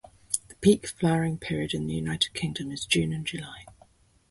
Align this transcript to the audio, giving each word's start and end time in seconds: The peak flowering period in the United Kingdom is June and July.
The 0.47 0.55
peak 0.61 0.87
flowering 0.87 1.37
period 1.37 1.75
in 1.75 1.85
the 1.85 1.93
United 1.93 2.33
Kingdom 2.33 2.71
is 2.71 2.87
June 2.87 3.13
and 3.13 3.23
July. 3.23 3.65